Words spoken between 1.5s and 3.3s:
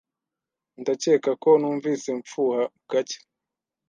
numvise mfuha gake.